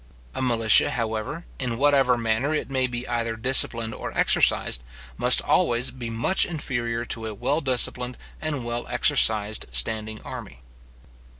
A 0.33 0.41
militia, 0.41 0.89
however, 0.89 1.45
in 1.59 1.77
whatever 1.77 2.17
manner 2.17 2.55
it 2.55 2.71
may 2.71 2.87
be 2.87 3.07
either 3.07 3.35
disciplined 3.35 3.93
or 3.93 4.11
exercised, 4.17 4.81
must 5.15 5.43
always 5.43 5.91
be 5.91 6.09
much 6.09 6.43
inferior 6.43 7.05
to 7.05 7.27
a 7.27 7.35
well 7.35 7.61
disciplined 7.61 8.17
and 8.41 8.65
well 8.65 8.87
exercised 8.87 9.67
standing 9.69 10.19
army. 10.23 10.61